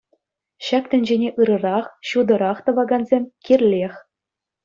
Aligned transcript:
Ҫак 0.67 0.83
тӗнчене 0.93 1.27
ырӑрах, 1.43 1.85
ҫутӑрах 2.11 2.57
тӑвакансем 2.69 3.23
кирлех. 3.47 3.93